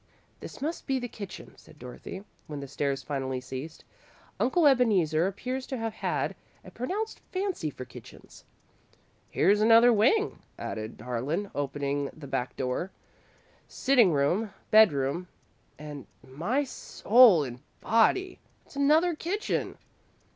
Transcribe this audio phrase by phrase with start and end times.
[0.39, 3.83] "This must be the kitchen," said Dorothy, when the stairs finally ceased.
[4.39, 6.33] "Uncle Ebeneezer appears to have had
[6.65, 8.43] a pronounced fancy for kitchens."
[9.29, 12.89] "Here's another wing," added Harlan, opening the back door.
[13.67, 15.27] "Sitting room, bedroom,
[15.77, 18.39] and my soul and body!
[18.65, 19.77] It's another kitchen!"